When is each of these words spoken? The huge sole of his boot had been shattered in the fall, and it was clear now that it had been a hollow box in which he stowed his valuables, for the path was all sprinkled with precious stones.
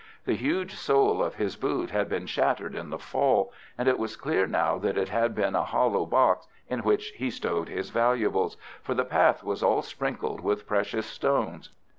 The 0.25 0.33
huge 0.35 0.73
sole 0.73 1.21
of 1.23 1.35
his 1.35 1.55
boot 1.55 1.91
had 1.91 2.09
been 2.09 2.25
shattered 2.25 2.73
in 2.73 2.89
the 2.89 2.97
fall, 2.97 3.53
and 3.77 3.87
it 3.87 3.99
was 3.99 4.15
clear 4.15 4.47
now 4.47 4.79
that 4.79 4.97
it 4.97 5.09
had 5.09 5.35
been 5.35 5.53
a 5.53 5.61
hollow 5.63 6.07
box 6.07 6.47
in 6.67 6.79
which 6.79 7.09
he 7.11 7.29
stowed 7.29 7.69
his 7.69 7.91
valuables, 7.91 8.57
for 8.81 8.95
the 8.95 9.05
path 9.05 9.43
was 9.43 9.61
all 9.61 9.83
sprinkled 9.83 10.41
with 10.41 10.65
precious 10.65 11.05
stones. 11.05 11.69